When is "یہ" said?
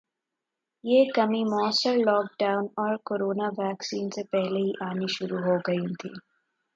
0.83-1.11